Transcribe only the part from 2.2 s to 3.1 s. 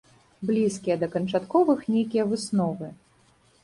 высновы.